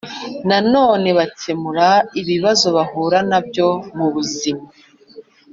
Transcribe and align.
na 0.47 0.57
none 0.73 1.07
bakemura 1.17 1.87
ibibazo 2.21 2.67
bahura 2.77 3.19
na 3.29 3.39
byo 3.47 3.69
mu 3.97 4.07
buzima. 4.13 4.65